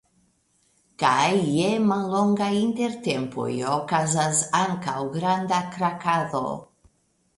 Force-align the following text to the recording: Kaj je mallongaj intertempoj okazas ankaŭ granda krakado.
Kaj 1.03 1.27
je 1.57 1.67
mallongaj 1.91 2.49
intertempoj 2.61 3.47
okazas 3.75 4.41
ankaŭ 4.63 4.97
granda 5.19 5.61
krakado. 5.77 6.43